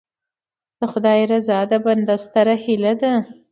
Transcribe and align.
د 0.79 0.81
خدای 0.91 1.21
رضا 1.31 1.59
د 1.71 1.73
بنده 1.85 2.15
ستره 2.23 2.55
هیله 2.63 2.93
ده. 3.01 3.13